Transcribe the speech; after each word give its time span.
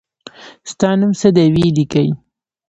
ستا 0.71 0.89
نوم 0.99 1.11
څه 1.19 1.27
دی 1.35 1.47
وي 1.53 1.65
لیکی 1.77 2.07